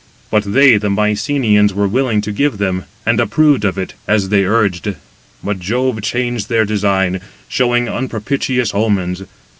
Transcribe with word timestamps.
But 0.31 0.45
they 0.51 0.77
[the 0.77 0.87
Mycenæans] 0.89 1.73
were 1.73 1.87
willing 1.87 2.21
to 2.21 2.31
give 2.31 2.57
them, 2.57 2.85
and 3.05 3.19
approved 3.19 3.63
of 3.63 3.77
it, 3.77 3.93
as 4.07 4.29
they 4.29 4.45
urged; 4.45 4.95
but 5.43 5.59
Jove 5.59 6.01
changed 6.01 6.49
[their 6.49 6.65
design], 6.65 7.21
showing 7.47 7.87
unpropitious 7.87 8.73
omens. 8.73 9.21